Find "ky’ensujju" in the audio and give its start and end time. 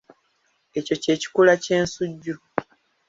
1.63-2.35